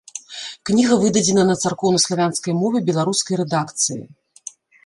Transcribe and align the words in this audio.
Кніга 0.69 0.95
выдадзена 1.03 1.43
на 1.51 1.55
царкоўна-славянскай 1.65 2.57
мове 2.65 2.83
беларускай 2.91 3.35
рэдакцыі. 3.43 4.03